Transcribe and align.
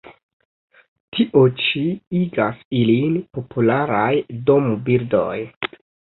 Tio 1.17 1.43
ĉi 1.63 1.81
igas 2.21 2.65
ilin 2.79 3.21
popularaj 3.39 4.09
dombirdoj. 4.51 5.37